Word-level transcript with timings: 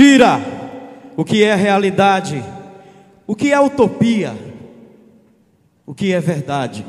Tira 0.00 0.40
o 1.14 1.22
que 1.22 1.44
é 1.44 1.54
realidade, 1.54 2.42
o 3.26 3.36
que 3.36 3.52
é 3.52 3.60
utopia, 3.60 4.34
o 5.84 5.92
que 5.92 6.10
é 6.14 6.18
verdade. 6.18 6.86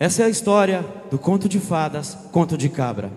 Essa 0.00 0.22
é 0.22 0.26
a 0.26 0.28
história 0.28 0.84
do 1.12 1.16
conto 1.16 1.48
de 1.48 1.60
fadas, 1.60 2.18
conto 2.32 2.58
de 2.58 2.68
cabra. 2.68 3.12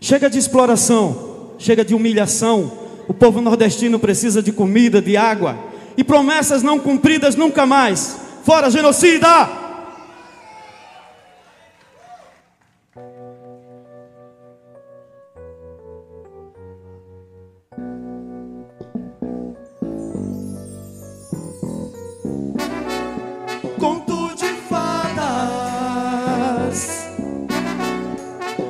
Chega 0.00 0.28
de 0.28 0.36
exploração, 0.36 1.52
chega 1.60 1.84
de 1.84 1.94
humilhação. 1.94 2.72
O 3.06 3.14
povo 3.14 3.40
nordestino 3.40 4.00
precisa 4.00 4.42
de 4.42 4.50
comida, 4.50 5.00
de 5.00 5.16
água 5.16 5.56
e 5.96 6.02
promessas 6.02 6.60
não 6.60 6.80
cumpridas 6.80 7.36
nunca 7.36 7.64
mais. 7.64 8.16
Fora 8.42 8.68
genocida! 8.68 9.63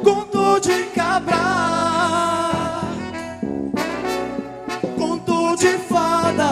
Conto 0.02 0.60
de 0.60 0.84
cabra, 0.94 1.36
conto 4.96 5.56
de 5.56 5.78
fadas, 5.88 6.48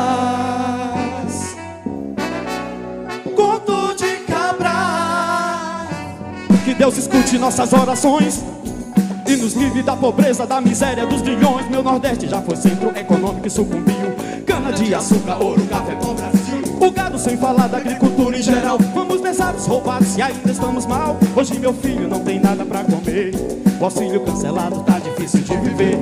conto 3.37 3.95
de 3.95 4.17
cabra. 4.27 5.87
Que 6.65 6.75
Deus 6.75 6.97
escute 6.97 7.39
nossas 7.39 7.73
orações. 7.73 8.43
E 9.27 9.37
nos 9.37 9.55
livre 9.55 9.83
da 9.83 9.97
pobreza, 9.97 10.47
da 10.47 10.61
miséria, 10.61 11.07
dos 11.07 11.23
trilhões. 11.23 11.67
Meu 11.71 11.83
Nordeste 11.83 12.29
já 12.29 12.43
foi 12.43 12.55
centro 12.55 12.91
econômico 12.95 13.47
e 13.47 13.51
sucumbiu. 13.51 14.13
Cana 14.47 14.73
de 14.73 14.95
açúcar, 14.95 15.43
ouro, 15.43 15.67
café 15.67 15.95
no 15.95 16.13
Brasil. 16.13 16.62
O 16.83 16.91
gado 16.91 17.17
sem 17.17 17.37
falar 17.37 17.69
da 17.69 17.79
agricultura 17.79 18.37
em 18.37 18.43
geral. 18.43 18.77
Vamos 18.93 19.13
os 19.63 19.67
roubados 19.67 20.17
e 20.17 20.23
ainda 20.23 20.51
estamos 20.51 20.85
mal. 20.85 21.17
Hoje 21.37 21.57
meu 21.59 21.73
filho 21.73 22.09
não 22.09 22.19
tem 22.21 22.41
nada 22.41 22.65
pra 22.65 22.83
comer. 22.83 23.33
O 23.81 23.85
auxílio 23.85 24.21
cancelado 24.25 24.81
tá 24.81 24.99
difícil 24.99 25.41
de 25.43 25.57
viver. 25.59 25.97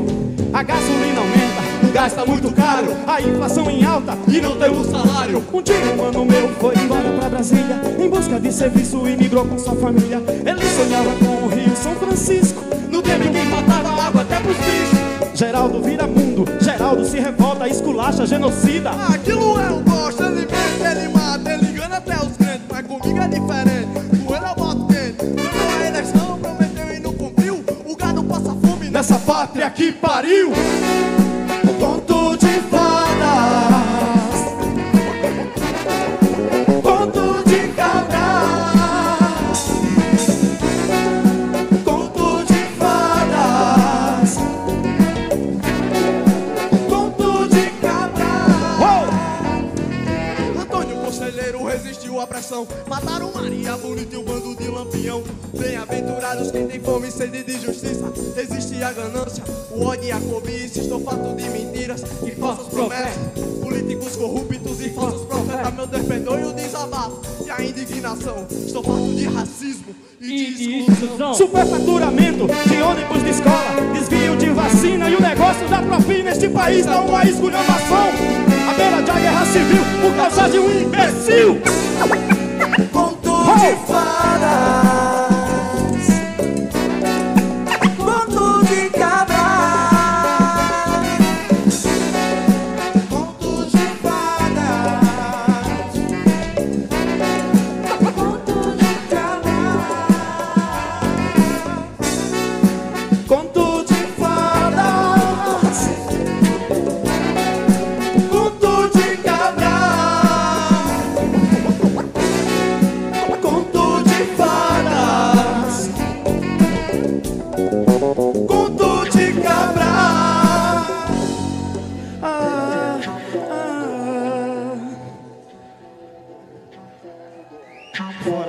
A 0.53 0.63
gasolina 0.63 1.21
aumenta, 1.21 1.87
o 1.87 1.93
gás 1.93 2.15
tá 2.15 2.25
muito 2.25 2.51
caro. 2.53 2.97
A 3.07 3.21
inflação 3.21 3.71
em 3.71 3.85
alta 3.85 4.17
e 4.27 4.41
não 4.41 4.57
temos 4.57 4.87
salário. 4.87 5.45
Um 5.53 5.61
dia 5.61 5.77
um 5.77 5.97
mano 5.99 6.25
meu 6.25 6.49
foi 6.55 6.75
embora 6.77 7.11
pra 7.13 7.29
Brasília 7.29 7.81
em 7.99 8.09
busca 8.09 8.41
de 8.41 8.51
serviço 8.51 9.07
e 9.07 9.17
migrou 9.17 9.45
com 9.45 9.59
sua 9.59 9.77
família. 9.77 10.23
Ele 10.27 10.65
sonhava 10.65 11.11
com 11.17 11.45
o 11.45 11.49
Rio 11.49 11.77
São 11.77 11.95
Francisco. 11.97 12.65
No 12.91 13.03
tempo 13.03 13.25
em 13.25 13.33
que 13.33 13.47
faltava 13.51 14.03
água 14.03 14.23
até 14.23 14.41
pros 14.41 14.57
bichos. 14.57 15.39
Geraldo 15.39 15.83
vira 15.83 16.07
se 17.11 17.19
revolta, 17.19 17.69
esculacha, 17.69 18.25
genocida. 18.25 18.91
Aquilo 18.91 19.61
é 19.61 19.69
um 19.71 19.83
gosto, 19.83 20.23
ele 20.23 20.43
mente, 20.43 20.87
ele 20.89 21.09
mata, 21.09 21.53
ele 21.53 21.67
engana 21.67 21.97
até 21.97 22.15
os 22.15 22.37
crentes, 22.37 22.63
mas 22.71 22.87
comigo 22.87 23.19
é 23.19 23.29
diferente. 23.29 23.99
Ele 24.13 24.37
eu 24.37 24.55
boto 24.55 24.87
quente. 24.87 25.27
Ganhou 25.27 25.81
a 25.81 25.89
eleição, 25.89 26.39
prometeu 26.39 26.95
e 26.95 27.01
não 27.01 27.13
cumpriu. 27.13 27.65
O 27.85 27.97
gado 27.97 28.23
passa 28.23 28.55
fome 28.55 28.91
nessa 28.91 29.19
pátria 29.19 29.69
que 29.71 29.91
pariu. 29.91 30.53
Conselheiro 51.21 51.63
resistiu 51.67 52.19
à 52.19 52.27
pressão. 52.27 52.67
Mataram 52.89 53.31
Maria 53.35 53.77
Bonita 53.77 54.15
e 54.15 54.19
o 54.19 54.23
bando 54.23 54.57
de 54.57 54.69
lampião. 54.69 55.23
Bem-aventurados 55.53 56.51
quem 56.51 56.67
tem 56.67 56.81
fome 56.81 57.09
e 57.09 57.13
sede 57.13 57.45
de 57.45 57.61
justiça. 57.61 58.11
Existe 58.39 58.83
a 58.83 58.91
ganância, 58.91 59.45
o 59.71 59.85
ódio 59.85 60.05
e 60.05 60.13
a 60.13 60.19
cobiça. 60.19 60.81
Estou 60.81 60.99
farto 61.01 61.37
de 61.37 61.47
mentiras 61.51 62.03
e 62.25 62.31
falsas 62.31 62.69
promessas. 62.69 63.19
Políticos 63.61 64.17
corruptos 64.17 64.81
e 64.81 64.89
falsos 64.89 65.27
profetas. 65.27 65.75
Meu 65.75 65.87
Deus, 65.87 66.07
perdoe 66.07 66.45
o 66.45 66.53
desabafo 66.55 67.21
e 67.45 67.51
a 67.51 67.63
indignação. 67.63 68.47
Estou 68.51 68.83
farto 68.83 69.15
de 69.15 69.27
racismo 69.27 69.95
e 70.23 70.55
de 70.55 70.91
exclusão. 70.91 71.35
Superfaturamento 71.35 72.47
de 72.67 72.81
ônibus 72.81 73.23
de 73.23 73.29
escola, 73.29 73.93
desvio 73.93 74.37
de 74.39 74.49
vacina 74.49 75.11
e 75.11 75.17
o 75.17 75.21
negócio 75.21 75.69
da 75.69 75.83
propina. 75.83 76.31
Este 76.31 76.49
país 76.49 76.87
não 76.87 77.07
uma 77.09 77.23
esculhambação. 77.25 78.50
Beira 78.81 79.03
da 79.03 79.13
guerra 79.13 79.45
civil 79.45 79.83
por 80.01 80.17
causa 80.17 80.49
de 80.49 80.59
um 80.59 80.81
imbecil. 80.81 81.61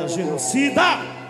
Genocida! 0.07 1.20